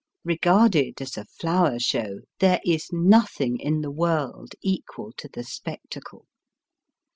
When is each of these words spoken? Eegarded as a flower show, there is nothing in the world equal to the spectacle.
Eegarded 0.27 0.99
as 0.99 1.15
a 1.15 1.25
flower 1.25 1.77
show, 1.77 2.21
there 2.39 2.59
is 2.65 2.87
nothing 2.91 3.59
in 3.59 3.81
the 3.81 3.91
world 3.91 4.55
equal 4.63 5.11
to 5.17 5.29
the 5.31 5.43
spectacle. 5.43 6.25